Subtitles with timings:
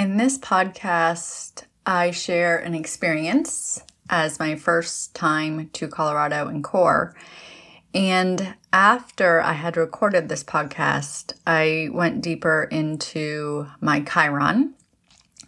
[0.00, 7.14] In this podcast, I share an experience as my first time to Colorado and CORE.
[7.92, 14.72] And after I had recorded this podcast, I went deeper into my Chiron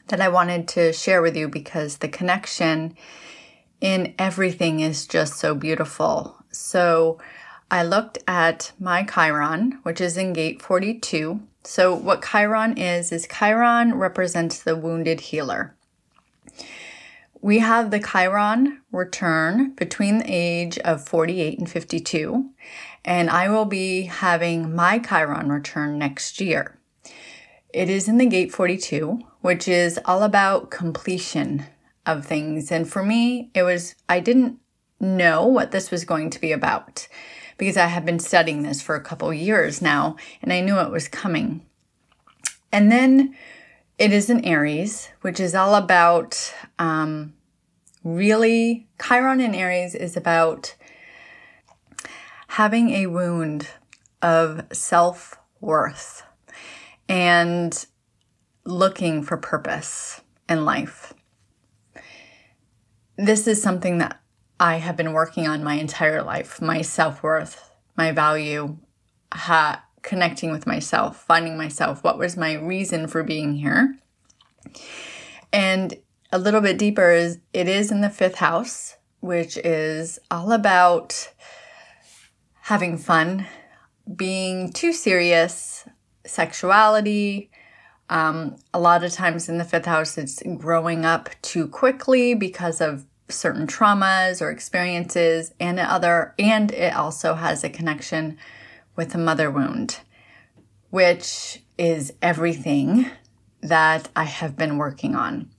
[0.08, 2.94] that I wanted to share with you because the connection
[3.80, 6.36] in everything is just so beautiful.
[6.50, 7.18] So
[7.72, 11.40] I looked at my Chiron, which is in gate 42.
[11.64, 15.74] So, what Chiron is, is Chiron represents the wounded healer.
[17.40, 22.50] We have the Chiron return between the age of 48 and 52,
[23.06, 26.78] and I will be having my Chiron return next year.
[27.72, 31.64] It is in the gate 42, which is all about completion
[32.04, 32.70] of things.
[32.70, 34.58] And for me, it was, I didn't
[35.00, 37.08] know what this was going to be about
[37.58, 40.90] because I have been studying this for a couple years now and I knew it
[40.90, 41.64] was coming.
[42.70, 43.36] And then
[43.98, 47.34] it is in Aries, which is all about um,
[48.02, 50.74] really, Chiron in Aries is about
[52.48, 53.68] having a wound
[54.20, 56.22] of self worth
[57.08, 57.86] and
[58.64, 61.12] looking for purpose in life.
[63.16, 64.21] This is something that
[64.62, 68.78] I have been working on my entire life my self worth, my value,
[69.34, 72.04] ha- connecting with myself, finding myself.
[72.04, 73.98] What was my reason for being here?
[75.52, 75.98] And
[76.30, 81.32] a little bit deeper is it is in the fifth house, which is all about
[82.60, 83.48] having fun,
[84.14, 85.88] being too serious,
[86.24, 87.50] sexuality.
[88.08, 92.80] Um, a lot of times in the fifth house, it's growing up too quickly because
[92.80, 98.38] of certain traumas or experiences, and other, and it also has a connection
[98.94, 100.00] with a mother wound,
[100.90, 103.10] which is everything
[103.62, 105.50] that I have been working on.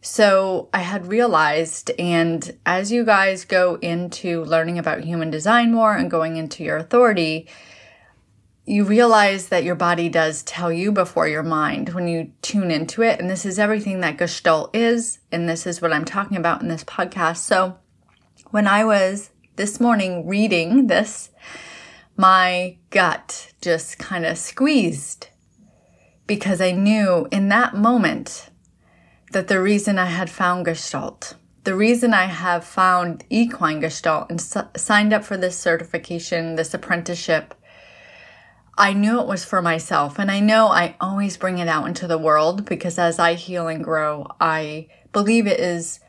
[0.00, 5.94] So I had realized, and as you guys go into learning about human design more
[5.94, 7.48] and going into your authority,
[8.64, 13.02] you realize that your body does tell you before your mind when you tune into
[13.02, 13.18] it.
[13.18, 15.18] And this is everything that Gestalt is.
[15.32, 17.38] And this is what I'm talking about in this podcast.
[17.38, 17.78] So
[18.50, 21.30] when I was this morning reading this,
[22.16, 25.28] my gut just kind of squeezed
[26.26, 28.50] because I knew in that moment
[29.32, 31.34] that the reason I had found Gestalt,
[31.64, 37.54] the reason I have found equine Gestalt and signed up for this certification, this apprenticeship,
[38.76, 40.18] I knew it was for myself.
[40.18, 43.68] And I know I always bring it out into the world because as I heal
[43.68, 46.00] and grow, I believe it is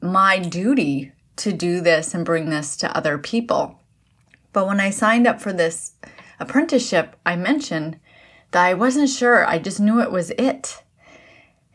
[0.00, 3.80] my duty to do this and bring this to other people.
[4.52, 5.92] But when I signed up for this
[6.38, 7.98] apprenticeship, I mentioned
[8.50, 9.46] that I wasn't sure.
[9.46, 10.82] I just knew it was it.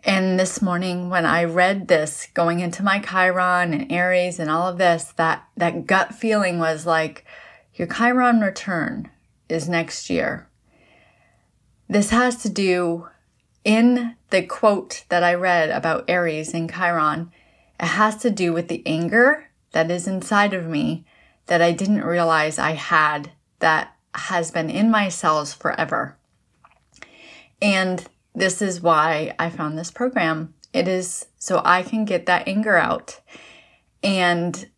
[0.03, 4.69] And this morning, when I read this, going into my Chiron and Aries and all
[4.69, 7.25] of this, that, that gut feeling was like,
[7.73, 9.09] your Chiron return
[9.49, 10.47] is next year.
[11.89, 13.07] This has to do
[13.63, 17.31] in the quote that I read about Aries and Chiron,
[17.79, 21.05] it has to do with the anger that is inside of me
[21.47, 26.17] that I didn't realize I had that has been in my cells forever.
[27.61, 30.53] And this is why I found this program.
[30.71, 33.19] It is so I can get that anger out.
[34.01, 34.69] And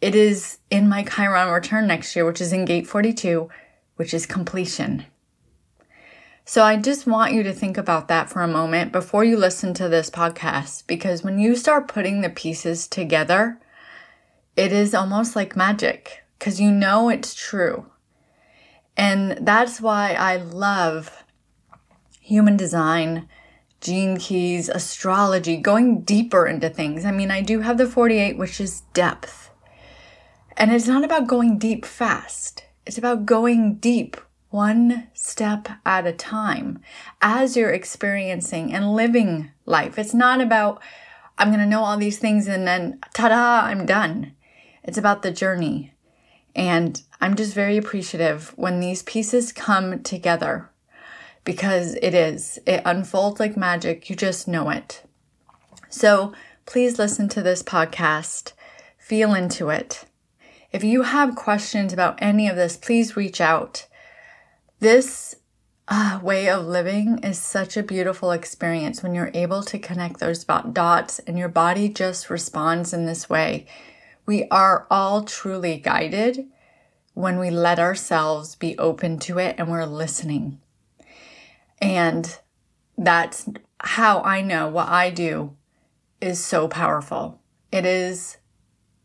[0.00, 3.48] it is in my Chiron return next year, which is in gate 42,
[3.96, 5.06] which is completion.
[6.44, 9.74] So I just want you to think about that for a moment before you listen
[9.74, 13.60] to this podcast, because when you start putting the pieces together,
[14.56, 17.86] it is almost like magic because you know it's true.
[18.96, 21.24] And that's why I love
[22.20, 23.28] human design,
[23.80, 27.04] gene keys, astrology, going deeper into things.
[27.04, 29.50] I mean, I do have the 48, which is depth.
[30.56, 34.16] And it's not about going deep fast, it's about going deep
[34.50, 36.78] one step at a time
[37.20, 39.98] as you're experiencing and living life.
[39.98, 40.82] It's not about,
[41.38, 44.32] I'm going to know all these things and then ta da, I'm done.
[44.84, 45.94] It's about the journey.
[46.54, 50.70] And I'm just very appreciative when these pieces come together
[51.44, 52.58] because it is.
[52.66, 54.10] It unfolds like magic.
[54.10, 55.02] You just know it.
[55.88, 56.32] So
[56.66, 58.52] please listen to this podcast,
[58.98, 60.04] feel into it.
[60.72, 63.86] If you have questions about any of this, please reach out.
[64.80, 65.36] This
[65.86, 70.44] uh, way of living is such a beautiful experience when you're able to connect those
[70.44, 73.66] dots and your body just responds in this way.
[74.24, 76.46] We are all truly guided
[77.12, 80.58] when we let ourselves be open to it and we're listening.
[81.82, 82.38] And
[82.96, 83.46] that's
[83.78, 85.54] how I know what I do
[86.20, 87.40] is so powerful.
[87.70, 88.38] It is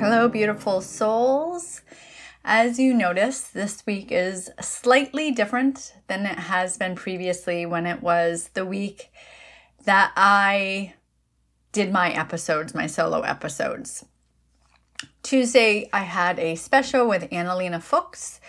[0.00, 1.82] Hello, beautiful souls.
[2.42, 8.00] As you notice, this week is slightly different than it has been previously when it
[8.00, 9.12] was the week
[9.84, 10.94] that I
[11.72, 14.06] did my episodes, my solo episodes.
[15.22, 18.40] Tuesday, I had a special with Annalena Fuchs,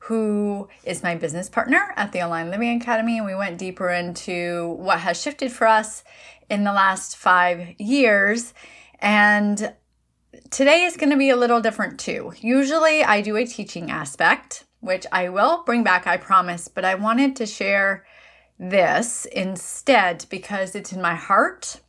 [0.00, 4.76] who is my business partner at the Aligned Living Academy, and we went deeper into
[4.78, 6.04] what has shifted for us
[6.50, 8.52] in the last five years.
[9.00, 9.72] And
[10.50, 12.32] today is going to be a little different too.
[12.40, 16.94] Usually I do a teaching aspect, which I will bring back, I promise, but I
[16.94, 18.04] wanted to share
[18.58, 21.80] this instead because it's in my heart.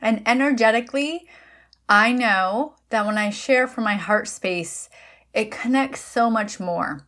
[0.00, 1.26] And energetically,
[1.88, 4.88] I know that when I share from my heart space,
[5.32, 7.06] it connects so much more.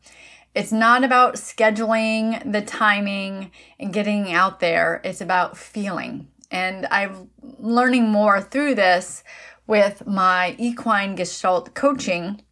[0.54, 6.28] It's not about scheduling the timing and getting out there, it's about feeling.
[6.50, 9.22] And I'm learning more through this
[9.68, 12.42] with my equine gestalt coaching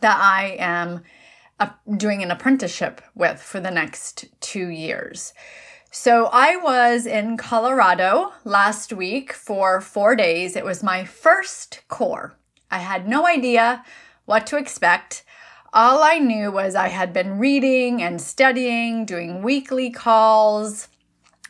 [0.00, 1.02] that I am
[1.60, 5.34] uh, doing an apprenticeship with for the next two years.
[5.90, 10.54] So I was in Colorado last week for four days.
[10.56, 12.36] It was my first core.
[12.70, 13.84] I had no idea
[14.24, 15.24] what to expect.
[15.72, 20.88] All I knew was I had been reading and studying, doing weekly calls,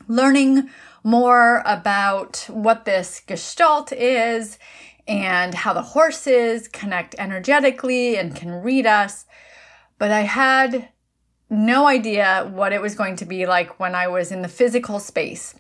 [0.09, 0.71] learning
[1.07, 4.59] more about what this gestalt is
[5.07, 9.25] and how the horses connect energetically and can read us.
[9.99, 10.89] But I had
[11.49, 14.99] no idea what it was going to be like when I was in the physical
[14.99, 15.55] space.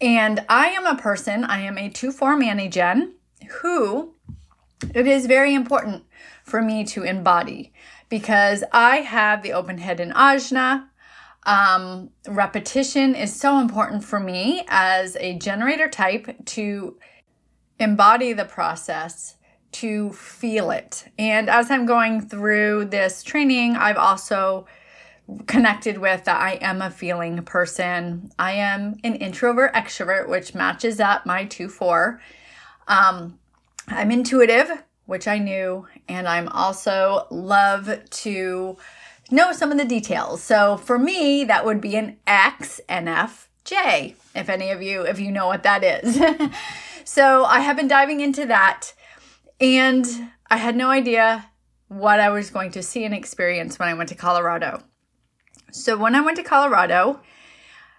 [0.00, 3.12] And I am a person, I am a 2 4 Manigen
[3.60, 4.14] who
[4.92, 6.02] it is very important
[6.42, 7.72] for me to embody
[8.08, 10.88] because I have the open head in ajna.
[11.46, 16.96] Um, repetition is so important for me as a generator type to
[17.78, 19.36] embody the process
[19.72, 21.10] to feel it.
[21.18, 24.66] And as I'm going through this training, I've also
[25.46, 28.30] connected with that I am a feeling person.
[28.38, 32.20] I am an introvert extrovert, which matches up my 2 4.
[32.86, 33.38] Um,
[33.88, 34.70] I'm intuitive,
[35.06, 38.76] which I knew, and I'm also love to
[39.30, 40.42] know some of the details.
[40.42, 45.46] So for me, that would be an XNFJ, if any of you, if you know
[45.46, 46.20] what that is.
[47.04, 48.94] So I have been diving into that,
[49.60, 50.06] and
[50.50, 51.50] I had no idea
[51.88, 54.82] what I was going to see and experience when I went to Colorado.
[55.70, 57.20] So when I went to Colorado,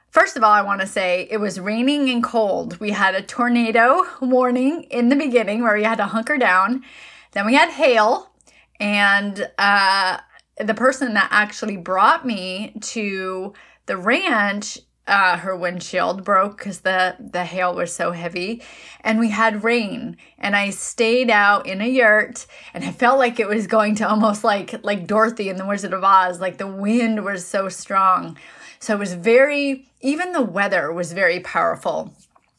[0.09, 2.79] First of all, I want to say it was raining and cold.
[2.79, 6.85] We had a tornado warning in the beginning where we had to hunker down.
[7.33, 8.31] Then we had hail,
[8.79, 10.19] and uh,
[10.57, 13.53] the person that actually brought me to
[13.85, 18.63] the ranch uh, her windshield broke because the the hail was so heavy,
[19.01, 20.17] and we had rain.
[20.39, 24.09] And I stayed out in a yurt, and I felt like it was going to
[24.09, 26.41] almost like like Dorothy in the Wizard of Oz.
[26.41, 28.37] Like the wind was so strong,
[28.79, 29.87] so it was very.
[30.01, 32.13] Even the weather was very powerful.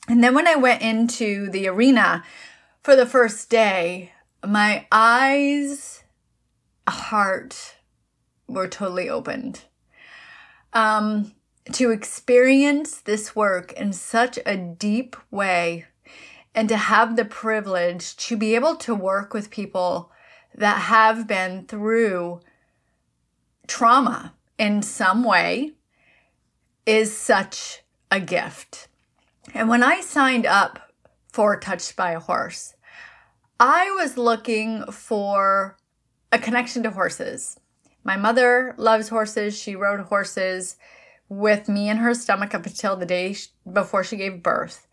[0.08, 2.24] And then when I went into the arena
[2.82, 4.12] for the first day,
[4.44, 6.04] my eyes,
[6.88, 7.75] heart
[8.48, 9.62] were totally opened.
[10.72, 11.32] Um,
[11.72, 15.86] to experience this work in such a deep way
[16.54, 20.10] and to have the privilege to be able to work with people
[20.54, 22.40] that have been through
[23.66, 25.72] trauma in some way
[26.86, 28.88] is such a gift.
[29.52, 30.92] And when I signed up
[31.32, 32.74] for Touched by a Horse,
[33.58, 35.76] I was looking for
[36.32, 37.58] a connection to horses.
[38.06, 40.76] My mother loves horses, she rode horses
[41.28, 43.34] with me in her stomach up until the day
[43.72, 44.86] before she gave birth.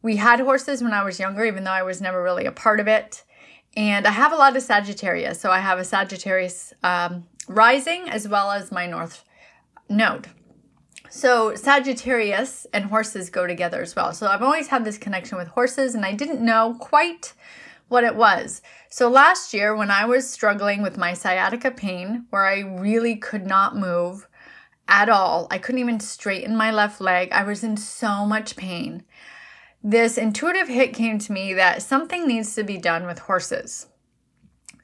[0.00, 2.78] We had horses when I was younger, even though I was never really a part
[2.78, 3.24] of it.
[3.76, 5.40] And I have a lot of Sagittarius.
[5.40, 9.24] So I have a Sagittarius um, rising as well as my North
[9.88, 10.28] node.
[11.10, 14.12] So Sagittarius and horses go together as well.
[14.12, 17.32] So I've always had this connection with horses, and I didn't know quite
[17.88, 18.62] what it was.
[18.90, 23.46] So last year, when I was struggling with my sciatica pain, where I really could
[23.46, 24.26] not move
[24.88, 29.04] at all, I couldn't even straighten my left leg, I was in so much pain.
[29.82, 33.86] This intuitive hit came to me that something needs to be done with horses.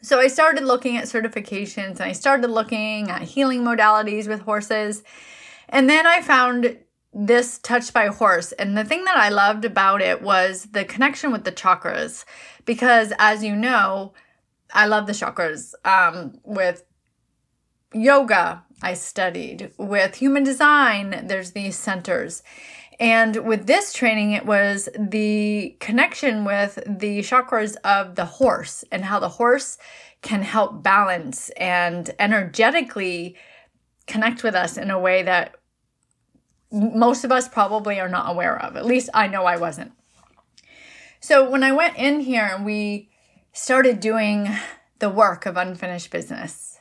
[0.00, 5.02] So I started looking at certifications and I started looking at healing modalities with horses.
[5.68, 6.78] And then I found
[7.14, 11.30] this touched by horse and the thing that i loved about it was the connection
[11.30, 12.24] with the chakras
[12.64, 14.12] because as you know
[14.72, 16.84] i love the chakras um, with
[17.92, 22.42] yoga i studied with human design there's these centers
[23.00, 29.04] and with this training it was the connection with the chakras of the horse and
[29.04, 29.78] how the horse
[30.22, 33.36] can help balance and energetically
[34.06, 35.56] connect with us in a way that
[36.70, 38.76] most of us probably are not aware of.
[38.76, 39.92] At least I know I wasn't.
[41.22, 43.08] So when I went in here and we
[43.52, 44.48] started doing
[44.98, 46.80] the work of unfinished business,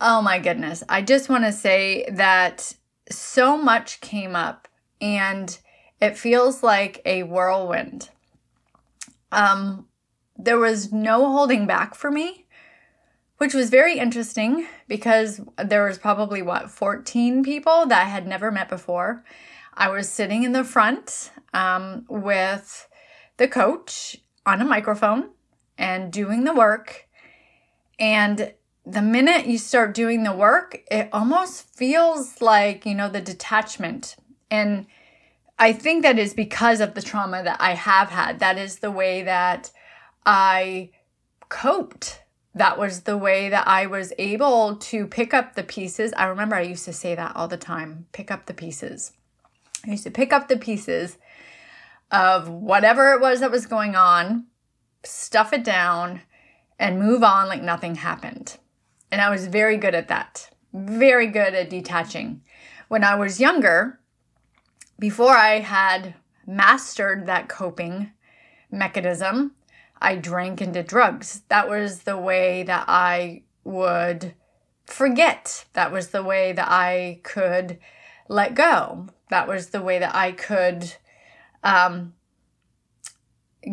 [0.00, 2.74] oh my goodness, I just want to say that
[3.08, 4.66] so much came up
[5.00, 5.56] and
[6.00, 8.10] it feels like a whirlwind.
[9.30, 9.86] Um,
[10.36, 12.42] there was no holding back for me
[13.42, 18.52] which was very interesting because there was probably what 14 people that I had never
[18.52, 19.24] met before.
[19.74, 22.88] I was sitting in the front um, with
[23.36, 24.16] the coach
[24.46, 25.30] on a microphone
[25.78, 27.08] and doing the work.
[27.98, 28.54] And
[28.84, 34.16] the minute you start doing the work, it almost feels like, you know, the detachment.
[34.50, 34.86] And
[35.58, 38.40] I think that is because of the trauma that I have had.
[38.40, 39.70] That is the way that
[40.26, 40.90] I
[41.48, 42.22] coped
[42.54, 46.12] that was the way that I was able to pick up the pieces.
[46.16, 49.12] I remember I used to say that all the time pick up the pieces.
[49.86, 51.16] I used to pick up the pieces
[52.12, 54.44] of whatever it was that was going on,
[55.02, 56.20] stuff it down,
[56.78, 58.58] and move on like nothing happened.
[59.10, 62.42] And I was very good at that, very good at detaching.
[62.88, 63.98] When I was younger,
[64.98, 66.14] before I had
[66.46, 68.12] mastered that coping
[68.70, 69.52] mechanism,
[70.00, 71.42] I drank and did drugs.
[71.48, 74.34] That was the way that I would
[74.84, 75.64] forget.
[75.72, 77.78] That was the way that I could
[78.28, 79.08] let go.
[79.30, 80.96] That was the way that I could
[81.62, 82.14] um,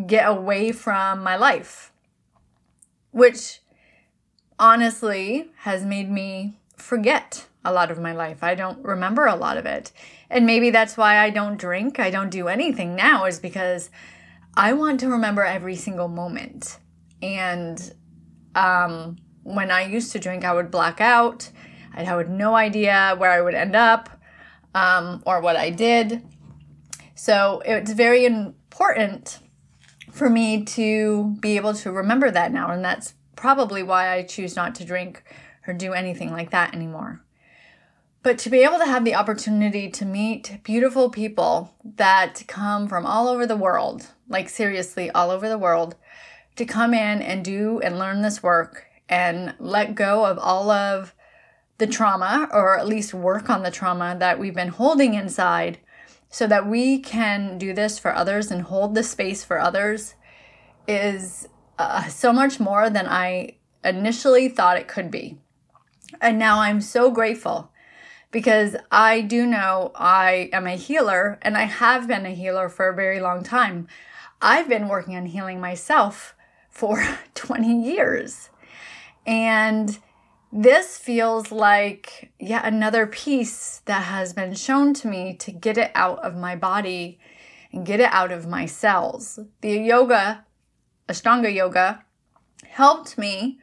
[0.06, 1.92] get away from my life,
[3.10, 3.60] which
[4.58, 8.42] honestly has made me forget a lot of my life.
[8.42, 9.92] I don't remember a lot of it.
[10.30, 13.90] And maybe that's why I don't drink, I don't do anything now, is because
[14.54, 16.78] I want to remember every single moment.
[17.22, 17.92] And
[18.54, 21.50] um, when I used to drink, I would black out.
[21.94, 24.08] I'd have no idea where I would end up
[24.74, 26.22] um, or what I did.
[27.20, 29.40] So it's very important
[30.10, 32.70] for me to be able to remember that now.
[32.70, 35.22] And that's probably why I choose not to drink
[35.66, 37.22] or do anything like that anymore.
[38.22, 43.04] But to be able to have the opportunity to meet beautiful people that come from
[43.04, 45.96] all over the world, like seriously, all over the world,
[46.56, 51.14] to come in and do and learn this work and let go of all of
[51.76, 55.80] the trauma, or at least work on the trauma that we've been holding inside,
[56.30, 60.14] so that we can do this for others and hold the space for others,
[60.86, 65.38] is uh, so much more than I initially thought it could be.
[66.20, 67.70] And now I'm so grateful
[68.30, 72.88] because I do know I am a healer and I have been a healer for
[72.88, 73.88] a very long time.
[74.40, 76.34] I've been working on healing myself
[76.68, 78.50] for 20 years.
[79.26, 79.98] And
[80.52, 85.92] this feels like yet another piece that has been shown to me to get it
[85.94, 87.18] out of my body
[87.72, 89.38] and get it out of my cells.
[89.60, 90.44] The yoga,
[91.08, 92.04] Ashtanga yoga,
[92.66, 93.60] helped me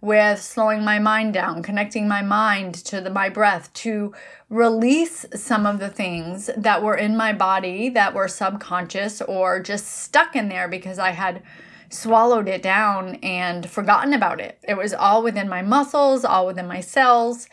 [0.00, 4.14] with slowing my mind down, connecting my mind to the, my breath, to
[4.48, 9.88] release some of the things that were in my body that were subconscious or just
[9.88, 11.42] stuck in there because I had
[11.90, 14.58] swallowed it down and forgotten about it.
[14.66, 17.48] It was all within my muscles, all within my cells.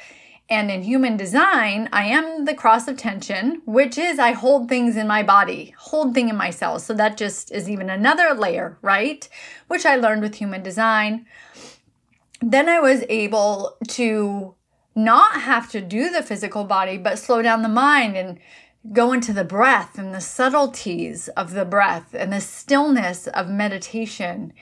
[0.47, 4.95] And in human design, I am the cross of tension, which is I hold things
[4.95, 6.85] in my body, hold thing in my cells.
[6.85, 9.27] So that just is even another layer, right?
[9.67, 11.25] Which I learned with human design
[12.41, 14.55] then I was able to
[14.95, 18.39] not have to do the physical body, but slow down the mind and
[18.91, 24.53] go into the breath and the subtleties of the breath and the stillness of meditation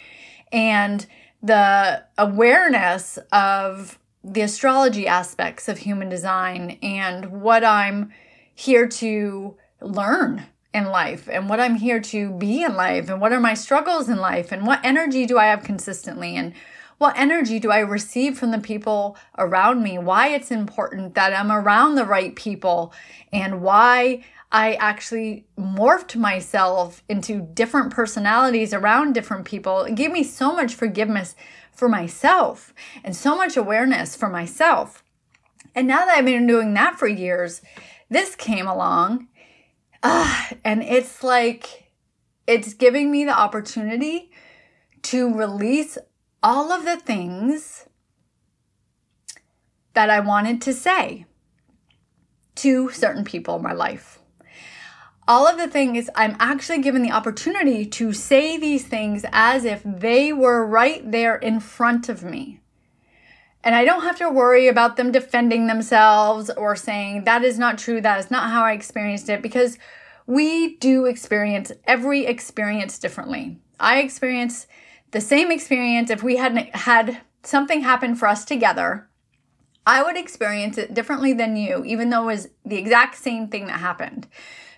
[0.51, 1.05] and
[1.41, 8.13] the awareness of the astrology aspects of human design and what I'm
[8.55, 13.33] here to learn in life and what I'm here to be in life and what
[13.33, 16.53] are my struggles in life and what energy do I have consistently and
[16.97, 19.97] what energy do I receive from the people around me?
[19.97, 22.93] Why it's important that I'm around the right people
[23.31, 29.81] and why I actually morphed myself into different personalities around different people.
[29.81, 31.35] It gave me so much forgiveness
[31.71, 32.73] for myself
[33.03, 35.03] and so much awareness for myself.
[35.73, 37.63] And now that I've been doing that for years,
[38.09, 39.27] this came along
[40.03, 41.91] uh, and it's like,
[42.45, 44.29] it's giving me the opportunity
[45.03, 45.97] to release
[46.43, 47.87] all of the things
[49.93, 51.25] that I wanted to say
[52.55, 54.19] to certain people in my life.
[55.25, 59.81] All of the things I'm actually given the opportunity to say these things as if
[59.85, 62.59] they were right there in front of me.
[63.63, 67.77] And I don't have to worry about them defending themselves or saying, that is not
[67.77, 69.77] true, that is not how I experienced it, because
[70.27, 73.59] we do experience every experience differently.
[73.79, 74.67] I experience
[75.13, 79.07] the same experience if we hadn't had something happen for us together.
[79.85, 83.67] I would experience it differently than you, even though it was the exact same thing
[83.67, 84.27] that happened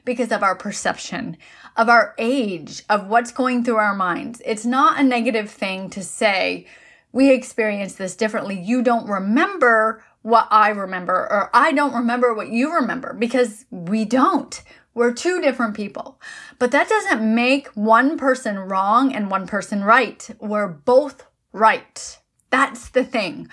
[0.04, 1.38] because of our perception,
[1.76, 4.42] of our age, of what's going through our minds.
[4.46, 6.68] It's not a negative thing to say,
[7.12, 8.60] we experience this differently.
[8.60, 14.06] You don't remember what I remember, or I don't remember what you remember because we
[14.06, 14.62] don't.
[14.96, 16.20] We're two different people.
[16.58, 20.28] But that doesn't make one person wrong and one person right.
[20.40, 22.18] We're both right.
[22.50, 23.50] That's the thing.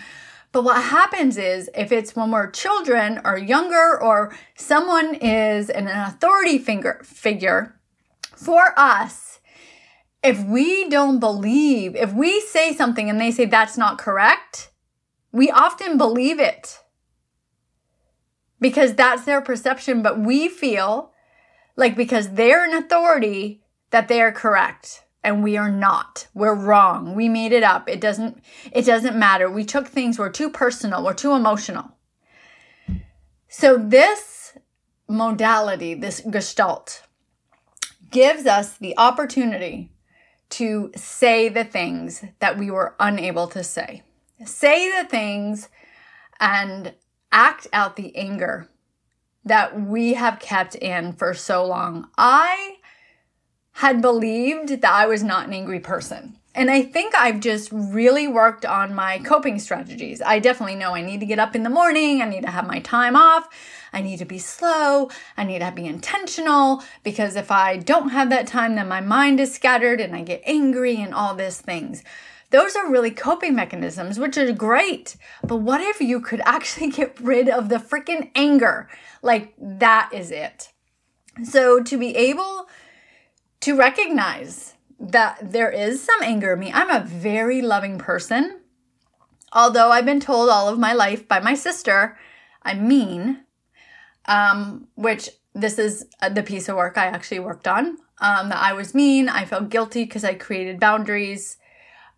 [0.52, 5.88] But what happens is if it's when we're children or younger or someone is an
[5.88, 7.80] authority finger, figure
[8.36, 9.40] for us,
[10.22, 14.70] if we don't believe, if we say something and they say that's not correct,
[15.32, 16.78] we often believe it
[18.60, 20.02] because that's their perception.
[20.02, 21.11] But we feel
[21.76, 26.26] like because they're an authority that they are correct and we are not.
[26.34, 27.14] We're wrong.
[27.14, 27.88] We made it up.
[27.88, 29.50] It doesn't, it doesn't matter.
[29.50, 31.92] We took things, we're too personal, we're too emotional.
[33.48, 34.56] So this
[35.08, 37.02] modality, this gestalt,
[38.10, 39.90] gives us the opportunity
[40.50, 44.02] to say the things that we were unable to say.
[44.44, 45.68] Say the things
[46.40, 46.94] and
[47.30, 48.68] act out the anger
[49.44, 52.08] that we have kept in for so long.
[52.16, 52.76] I
[53.72, 56.36] had believed that I was not an angry person.
[56.54, 60.20] And I think I've just really worked on my coping strategies.
[60.20, 62.66] I definitely know I need to get up in the morning, I need to have
[62.66, 63.48] my time off,
[63.90, 68.28] I need to be slow, I need to be intentional because if I don't have
[68.30, 72.04] that time, then my mind is scattered and I get angry and all these things.
[72.52, 75.16] Those are really coping mechanisms, which are great.
[75.42, 78.88] But what if you could actually get rid of the freaking anger?
[79.22, 80.70] Like, that is it.
[81.42, 82.68] So, to be able
[83.60, 86.70] to recognize that there is some anger in me.
[86.72, 88.60] I'm a very loving person.
[89.52, 92.16] Although I've been told all of my life by my sister,
[92.62, 93.44] I'm mean,
[94.26, 97.98] um, which this is uh, the piece of work I actually worked on.
[98.20, 99.28] Um, that I was mean.
[99.28, 101.56] I felt guilty because I created boundaries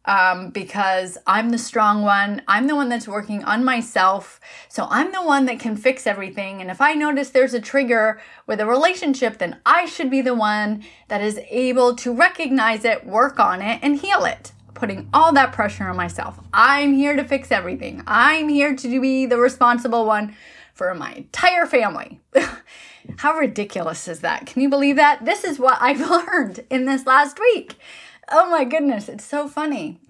[0.07, 2.43] um, because I'm the strong one.
[2.47, 4.41] I'm the one that's working on myself.
[4.69, 6.61] So I'm the one that can fix everything.
[6.61, 10.35] And if I notice there's a trigger with a relationship, then I should be the
[10.35, 14.53] one that is able to recognize it, work on it, and heal it.
[14.75, 16.39] Putting all that pressure on myself.
[16.53, 18.03] I'm here to fix everything.
[18.07, 20.37] I'm here to be the responsible one
[20.75, 22.21] for my entire family.
[23.19, 24.47] How ridiculous is that?
[24.47, 25.25] Can you believe that?
[25.25, 27.77] This is what I've learned in this last week.
[28.31, 30.01] Oh my goodness, it's so funny.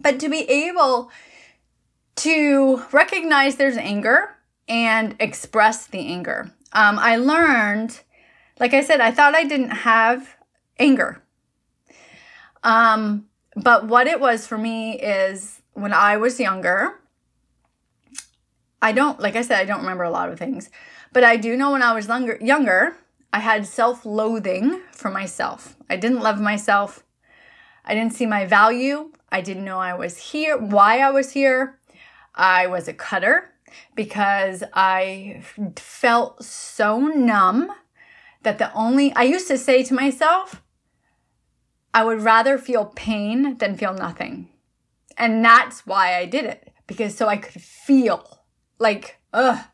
[0.00, 1.10] But to be able
[2.16, 4.36] to recognize there's anger
[4.68, 6.50] and express the anger.
[6.72, 8.00] Um, I learned,
[8.58, 10.36] like I said, I thought I didn't have
[10.78, 11.22] anger.
[12.62, 17.00] Um, but what it was for me is when I was younger,
[18.82, 20.70] I don't, like I said, I don't remember a lot of things,
[21.12, 22.96] but I do know when I was younger, younger
[23.32, 25.76] I had self loathing for myself.
[25.88, 27.04] I didn't love myself.
[27.86, 29.12] I didn't see my value.
[29.30, 31.78] I didn't know I was here, why I was here.
[32.34, 33.52] I was a cutter
[33.94, 35.42] because I
[35.76, 37.70] felt so numb
[38.42, 40.62] that the only, I used to say to myself,
[41.92, 44.50] I would rather feel pain than feel nothing.
[45.16, 48.40] And that's why I did it, because so I could feel
[48.78, 49.64] like, ugh.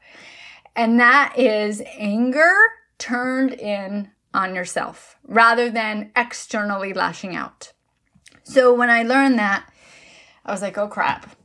[0.76, 2.54] And that is anger
[2.98, 7.72] turned in on yourself rather than externally lashing out.
[8.44, 9.66] So when I learned that,
[10.44, 11.36] I was like, oh crap,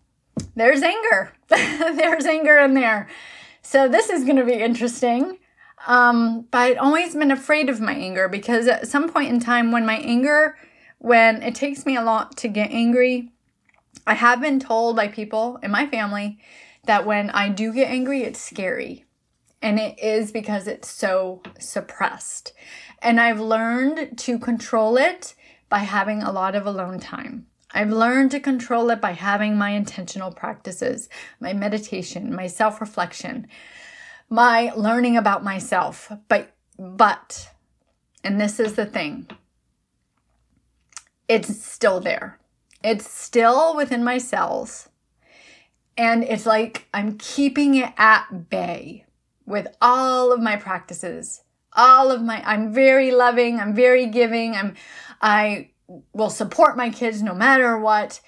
[0.56, 1.34] there's anger.
[1.48, 3.08] there's anger in there.
[3.62, 5.38] So this is going to be interesting.
[5.86, 9.72] Um, but I'd always been afraid of my anger because at some point in time,
[9.72, 10.58] when my anger,
[10.98, 13.32] when it takes me a lot to get angry,
[14.06, 16.40] I have been told by people in my family
[16.86, 19.06] that when I do get angry, it's scary.
[19.62, 22.54] And it is because it's so suppressed.
[23.02, 25.36] And I've learned to control it
[25.70, 27.48] by having a lot of alone time.
[27.72, 33.48] I've learned to control it by having my intentional practices, my meditation, my self reflection,
[34.30, 36.12] my learning about myself.
[36.30, 37.50] But, but,
[38.24, 39.28] and this is the thing,
[41.28, 42.40] it's still there.
[42.84, 44.90] It's still within my cells.
[45.98, 49.06] And it's like I'm keeping it at bay
[49.46, 51.42] with all of my practices.
[51.76, 54.56] All of my I'm very loving, I'm very giving.
[54.56, 54.76] I'm
[55.22, 55.72] I
[56.14, 58.20] will support my kids no matter what.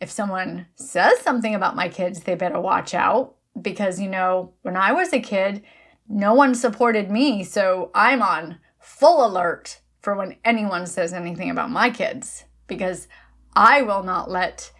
[0.00, 4.76] If someone says something about my kids, they better watch out because, you know, when
[4.76, 5.62] I was a kid,
[6.08, 7.44] no one supported me.
[7.44, 13.08] So I'm on full alert for when anyone says anything about my kids because
[13.54, 14.72] I will not let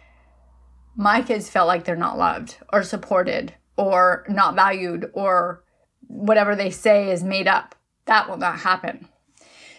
[0.95, 5.63] my kids feel like they're not loved or supported or not valued or
[6.07, 7.75] whatever they say is made up.
[8.05, 9.07] That will not happen.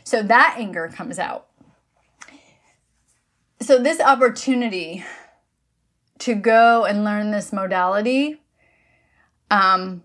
[0.04, 1.48] So that anger comes out
[3.62, 5.04] so this opportunity
[6.18, 8.40] to go and learn this modality
[9.50, 10.02] um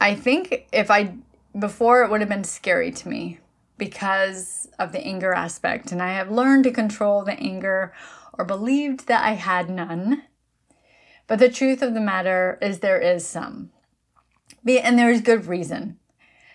[0.00, 1.14] i think if i
[1.58, 3.38] before it would have been scary to me
[3.76, 5.92] because of the anger aspect.
[5.92, 7.92] And i have learned to control the anger
[8.38, 10.22] or believed that i had none.
[11.26, 13.70] But the truth of the matter is there is some.
[14.66, 15.98] And there's good reason.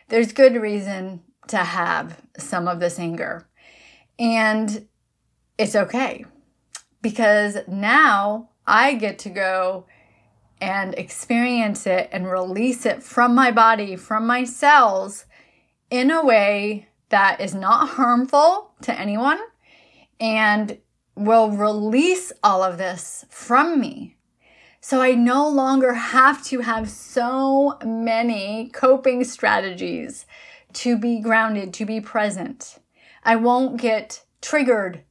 [0.10, 3.48] There's good reason to have some of this anger.
[4.20, 4.88] And
[5.60, 6.26] it's okay
[7.02, 9.86] because now I get to go
[10.62, 15.26] and experience it and release it from my body, from my cells
[15.90, 19.40] in a way that is not harmful to anyone
[20.20, 20.78] and
[21.16, 24.16] will release all of this from me.
[24.80, 30.26] So I no longer have to have so many coping strategies
[30.72, 32.80] to be grounded, to be present.
[33.26, 35.04] I won't get triggered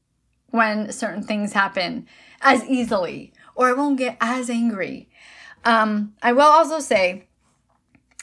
[0.50, 2.06] when certain things happen
[2.40, 5.08] as easily, or I won't get as angry.
[5.64, 7.28] Um, I will also say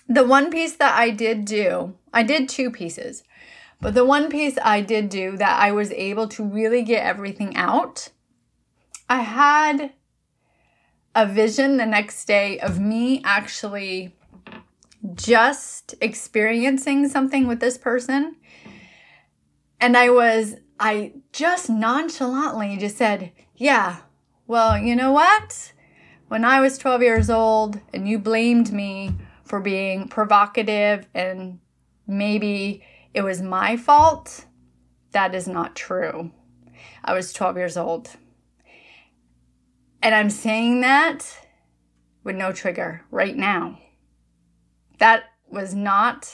[0.07, 3.23] the one piece that I did do, I did two pieces,
[3.81, 7.55] but the one piece I did do that I was able to really get everything
[7.55, 8.09] out,
[9.09, 9.93] I had
[11.13, 14.15] a vision the next day of me actually
[15.13, 18.35] just experiencing something with this person.
[19.79, 23.97] And I was I just nonchalantly just said, Yeah,
[24.47, 25.73] well, you know what?
[26.27, 31.59] When I was 12 years old and you blamed me for being provocative and
[32.07, 32.83] maybe
[33.13, 34.45] it was my fault,
[35.11, 36.31] that is not true.
[37.03, 38.09] I was 12 years old.
[40.01, 41.25] And I'm saying that
[42.23, 43.79] with no trigger right now.
[44.97, 46.31] That was not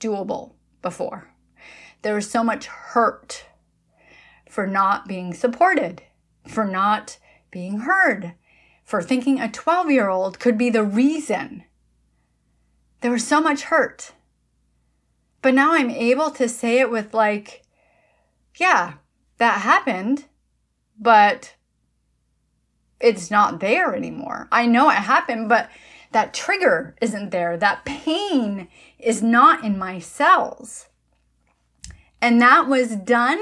[0.00, 1.28] doable before.
[2.02, 3.44] There was so much hurt
[4.48, 6.02] for not being supported,
[6.46, 7.18] for not
[7.50, 8.34] being heard,
[8.84, 11.64] for thinking a 12 year old could be the reason.
[13.00, 14.12] There was so much hurt.
[15.42, 17.62] But now I'm able to say it with, like,
[18.56, 18.94] yeah,
[19.38, 20.24] that happened,
[20.98, 21.54] but
[23.00, 24.48] it's not there anymore.
[24.50, 25.68] I know it happened, but
[26.12, 27.56] that trigger isn't there.
[27.56, 30.88] That pain is not in my cells.
[32.20, 33.40] And that was done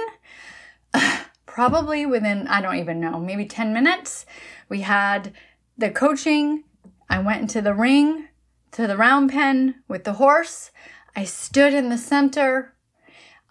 [1.47, 4.27] probably within, I don't even know, maybe 10 minutes.
[4.69, 5.33] We had
[5.77, 6.65] the coaching.
[7.09, 8.29] I went into the ring
[8.73, 10.71] to the round pen with the horse.
[11.15, 12.75] I stood in the center.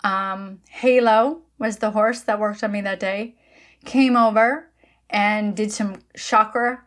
[0.04, 3.36] Um, Halo was the horse that worked on me that day.
[3.86, 4.70] Came over
[5.10, 6.84] and did some chakra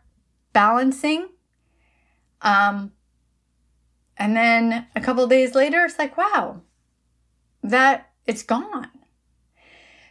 [0.53, 1.29] balancing.
[2.41, 2.91] Um,
[4.17, 6.61] and then a couple days later, it's like, wow,
[7.63, 8.89] that it's gone.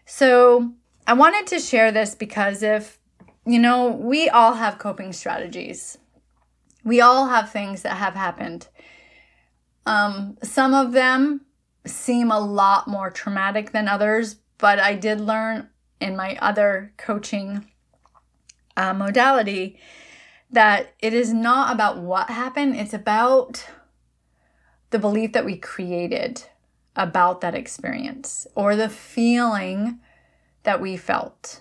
[0.07, 0.73] So
[1.07, 2.99] I wanted to share this because if,
[3.45, 5.99] you know, we all have coping strategies,
[6.85, 8.69] we all have things that have happened.
[9.85, 11.43] Um, some of them
[11.85, 15.69] seem a lot more traumatic than others, but I did learn
[16.01, 17.67] in my other coaching
[18.77, 19.79] uh, modality
[20.51, 23.67] that it is not about what happened, it's about
[24.91, 26.45] the belief that we created
[26.97, 30.01] about that experience or the feeling
[30.63, 31.61] that we felt.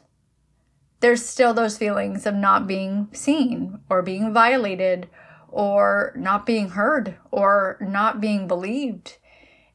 [1.01, 5.09] There's still those feelings of not being seen or being violated
[5.49, 9.17] or not being heard or not being believed.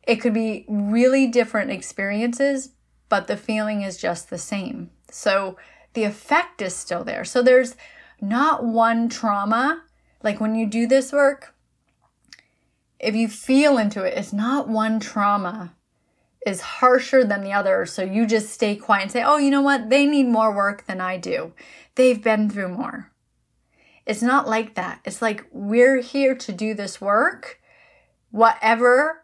[0.03, 2.70] It could be really different experiences,
[3.09, 4.90] but the feeling is just the same.
[5.11, 5.57] So
[5.92, 7.25] the effect is still there.
[7.25, 7.77] So there's
[8.20, 9.83] not one trauma.
[10.23, 11.55] Like when you do this work,
[13.00, 15.74] if you feel into it, it's not one trauma
[16.46, 17.86] is harsher than the other.
[17.86, 19.90] So you just stay quiet and say, oh, you know what?
[19.90, 21.52] They need more work than I do.
[21.94, 23.10] They've been through more.
[24.06, 25.00] It's not like that.
[25.04, 27.60] It's like we're here to do this work,
[28.30, 29.22] whatever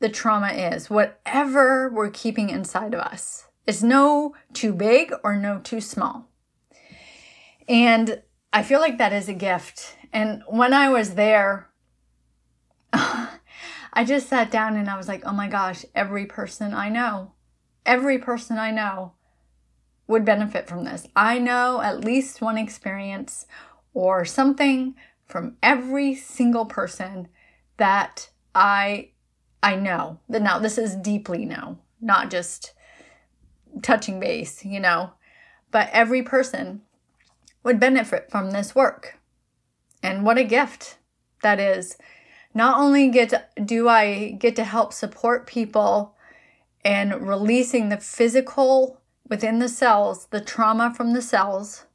[0.00, 3.48] the trauma is, whatever we're keeping inside of us.
[3.66, 6.28] It's no too big or no too small.
[7.68, 8.22] And
[8.52, 9.96] I feel like that is a gift.
[10.12, 11.68] And when I was there,
[13.92, 17.32] I just sat down and I was like, oh my gosh, every person I know,
[17.86, 19.12] every person I know
[20.06, 21.06] would benefit from this.
[21.16, 23.46] I know at least one experience
[23.94, 24.94] or something
[25.26, 27.28] from every single person
[27.76, 29.10] that I
[29.62, 30.18] I know.
[30.28, 32.74] That now this is deeply know, not just
[33.82, 35.14] touching base, you know.
[35.70, 36.82] But every person
[37.62, 39.18] would benefit from this work.
[40.02, 40.98] And what a gift
[41.42, 41.96] that is
[42.54, 46.14] not only get to, do I get to help support people
[46.84, 51.86] and releasing the physical within the cells, the trauma from the cells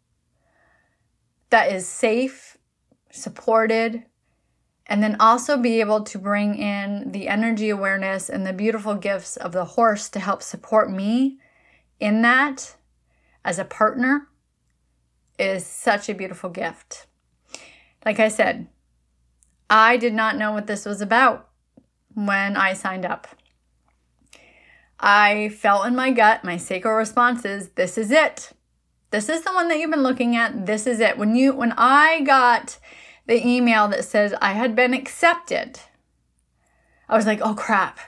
[1.50, 2.58] that is safe,
[3.12, 4.04] supported,
[4.86, 9.38] and then also be able to bring in the energy awareness and the beautiful gifts
[9.38, 11.40] of the horse to help support me
[12.00, 12.76] in that
[13.46, 14.28] as a partner
[15.38, 17.06] is such a beautiful gift.
[18.04, 18.68] Like I said,
[19.70, 21.48] I did not know what this was about
[22.14, 23.28] when I signed up.
[25.00, 28.52] I felt in my gut, my sacral responses, this is it.
[29.12, 30.66] This is the one that you've been looking at.
[30.66, 31.18] This is it.
[31.18, 32.78] When you when I got
[33.26, 35.80] the email that says I had been accepted,
[37.08, 38.00] I was like, "Oh crap.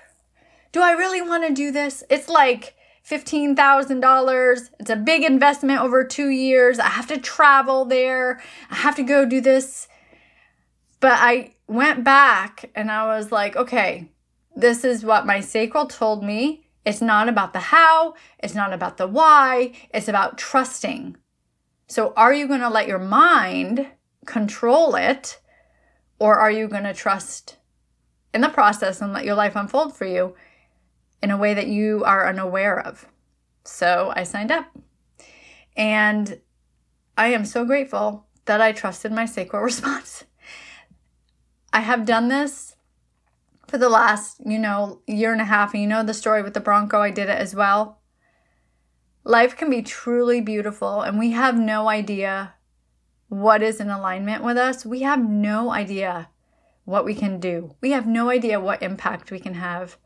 [0.72, 4.70] Do I really want to do this?" It's like $15,000.
[4.80, 6.78] It's a big investment over 2 years.
[6.78, 8.40] I have to travel there.
[8.70, 9.88] I have to go do this
[11.02, 14.10] but I went back and I was like, okay,
[14.56, 16.70] this is what my sacral told me.
[16.86, 21.18] It's not about the how, it's not about the why, it's about trusting.
[21.88, 23.88] So, are you going to let your mind
[24.26, 25.40] control it,
[26.20, 27.58] or are you going to trust
[28.34, 30.36] in the process and let your life unfold for you
[31.22, 33.08] in a way that you are unaware of?
[33.64, 34.66] So, I signed up.
[35.76, 36.42] And
[37.18, 40.24] I am so grateful that I trusted my sacral response.
[41.74, 42.76] I have done this
[43.68, 45.74] for the last, you know, year and a half.
[45.74, 48.02] And you know the story with the Bronco, I did it as well.
[49.24, 52.56] Life can be truly beautiful, and we have no idea
[53.30, 54.86] what is in alignment with us.
[54.86, 56.30] We have no idea
[56.86, 57.76] what we can do.
[57.82, 59.98] We have no idea what impact we can have.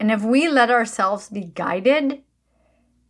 [0.00, 2.22] And if we let ourselves be guided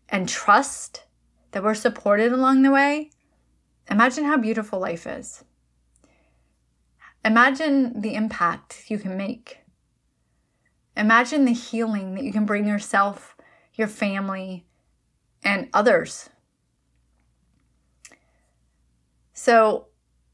[0.08, 1.04] and trust
[1.52, 3.10] that we're supported along the way,
[3.90, 5.44] imagine how beautiful life is.
[7.28, 9.58] Imagine the impact you can make.
[10.96, 13.36] Imagine the healing that you can bring yourself,
[13.74, 14.64] your family,
[15.44, 16.30] and others.
[19.34, 19.88] So,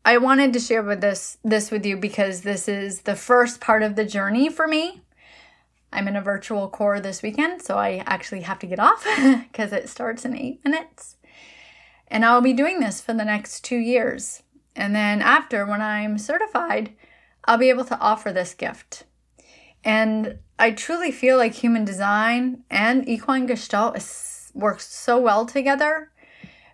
[0.04, 3.82] I wanted to share with this this with you because this is the first part
[3.82, 5.02] of the journey for me.
[5.92, 9.04] I'm in a virtual core this weekend, so I actually have to get off
[9.50, 11.16] because it starts in 8 minutes.
[12.06, 14.43] And I'll be doing this for the next 2 years.
[14.76, 16.92] And then after, when I'm certified,
[17.44, 19.04] I'll be able to offer this gift.
[19.84, 26.10] And I truly feel like human design and equine gestalt is, works so well together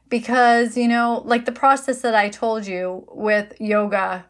[0.08, 4.26] because, you know, like the process that I told you with yoga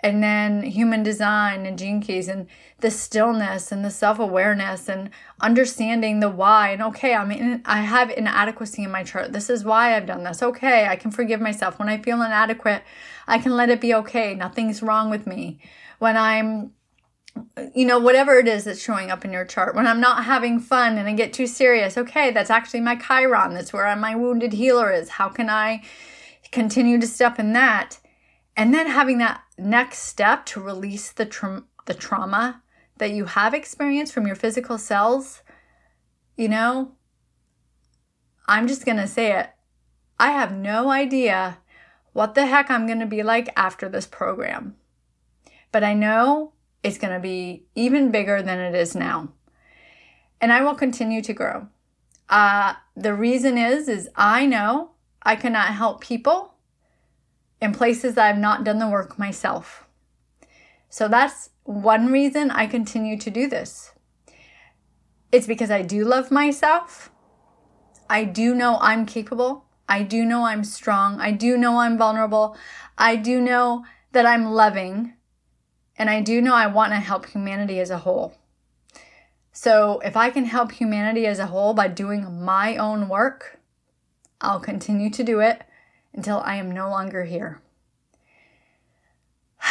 [0.00, 2.46] and then human design and gene keys and
[2.80, 8.10] the stillness and the self-awareness and understanding the why and okay i mean i have
[8.10, 9.32] inadequacy in my chart.
[9.32, 10.42] This is why i've done this.
[10.42, 11.78] Okay i can forgive myself.
[11.78, 12.82] When i feel inadequate
[13.26, 14.34] i can let it be okay.
[14.34, 15.60] Nothing's wrong with me.
[15.98, 16.72] When i'm
[17.74, 19.74] you know whatever it is that's showing up in your chart.
[19.74, 21.98] When i'm not having fun and i get too serious.
[21.98, 23.54] Okay that's actually my chiron.
[23.54, 25.08] That's where my wounded healer is.
[25.08, 25.82] How can i
[26.52, 27.98] continue to step in that?
[28.56, 32.62] And then having that next step to release the tra- the trauma
[32.98, 35.42] that you have experienced from your physical cells,
[36.36, 36.92] you know,
[38.46, 39.50] I'm just going to say it.
[40.18, 41.58] I have no idea
[42.12, 44.76] what the heck I'm going to be like after this program.
[45.70, 49.32] But I know it's going to be even bigger than it is now.
[50.40, 51.68] And I will continue to grow.
[52.28, 54.90] Uh, the reason is, is I know
[55.22, 56.54] I cannot help people
[57.60, 59.86] in places that I've not done the work myself.
[60.88, 63.92] So that's one reason I continue to do this.
[65.30, 67.10] It's because I do love myself.
[68.08, 69.66] I do know I'm capable.
[69.88, 71.20] I do know I'm strong.
[71.20, 72.56] I do know I'm vulnerable.
[72.96, 75.14] I do know that I'm loving.
[75.96, 78.34] And I do know I want to help humanity as a whole.
[79.52, 83.58] So if I can help humanity as a whole by doing my own work,
[84.40, 85.62] I'll continue to do it
[86.18, 87.62] until I am no longer here.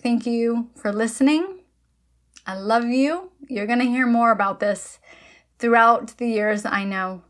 [0.00, 1.64] Thank you for listening.
[2.46, 3.32] I love you.
[3.48, 5.00] You're going to hear more about this
[5.58, 7.22] throughout the years, I know.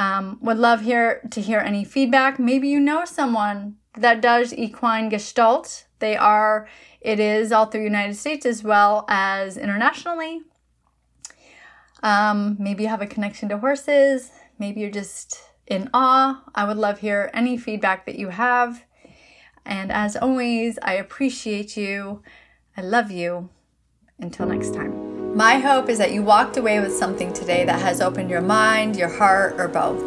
[0.00, 2.40] Um, would love here to hear any feedback.
[2.40, 5.84] Maybe you know someone that does equine gestalt.
[6.00, 6.68] They are,
[7.00, 10.40] it is all through the United States as well as internationally.
[12.02, 14.32] Um, maybe you have a connection to horses.
[14.58, 16.42] Maybe you're just in awe.
[16.54, 18.84] I would love to hear any feedback that you have.
[19.64, 22.22] And as always, I appreciate you.
[22.76, 23.48] I love you.
[24.18, 25.34] Until next time.
[25.34, 28.96] My hope is that you walked away with something today that has opened your mind,
[28.96, 30.02] your heart, or both.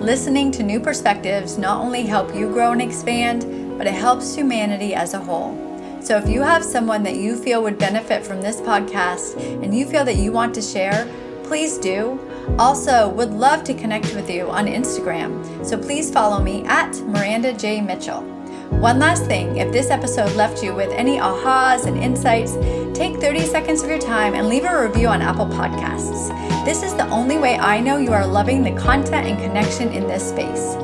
[0.00, 4.94] Listening to new perspectives not only help you grow and expand, but it helps humanity
[4.94, 5.56] as a whole.
[6.00, 9.86] So if you have someone that you feel would benefit from this podcast and you
[9.86, 11.08] feel that you want to share,
[11.44, 12.20] please do.
[12.58, 15.64] Also, would love to connect with you on Instagram.
[15.64, 17.80] So please follow me at Miranda J.
[17.80, 18.22] Mitchell.
[18.70, 22.52] One last thing if this episode left you with any ahas and insights,
[22.96, 26.28] take 30 seconds of your time and leave a review on Apple Podcasts.
[26.64, 30.06] This is the only way I know you are loving the content and connection in
[30.06, 30.76] this space.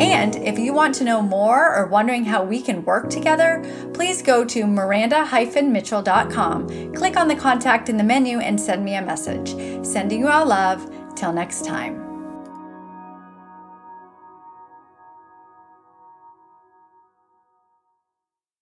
[0.00, 4.22] And if you want to know more or wondering how we can work together, please
[4.22, 9.54] go to miranda-mitchell.com, click on the contact in the menu, and send me a message.
[9.84, 10.90] Sending you all love.
[11.14, 12.01] Till next time.